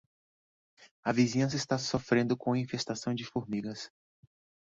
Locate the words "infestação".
2.57-3.13